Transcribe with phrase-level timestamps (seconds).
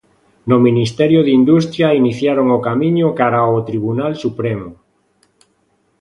[0.49, 4.69] No Ministerio de Industria iniciaron o camiño cara ao Tribunal Supremo.